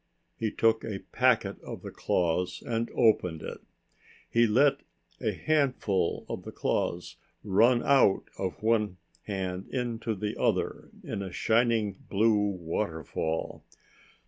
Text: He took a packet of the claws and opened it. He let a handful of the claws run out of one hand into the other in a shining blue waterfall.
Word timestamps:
He 0.35 0.49
took 0.49 0.83
a 0.83 1.01
packet 1.11 1.61
of 1.61 1.83
the 1.83 1.91
claws 1.91 2.63
and 2.65 2.89
opened 2.95 3.43
it. 3.43 3.59
He 4.27 4.47
let 4.47 4.79
a 5.21 5.31
handful 5.31 6.25
of 6.27 6.41
the 6.41 6.51
claws 6.51 7.17
run 7.43 7.83
out 7.83 8.23
of 8.35 8.63
one 8.63 8.97
hand 9.27 9.67
into 9.67 10.15
the 10.15 10.35
other 10.41 10.89
in 11.03 11.21
a 11.21 11.31
shining 11.31 11.99
blue 12.09 12.33
waterfall. 12.49 13.63